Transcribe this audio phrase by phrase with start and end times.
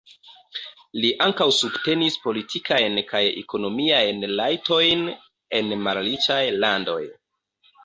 [1.01, 5.07] Li ankaŭ subtenis politikajn kaj ekonomiajn rajtojn
[5.61, 7.01] en malriĉaj landoj.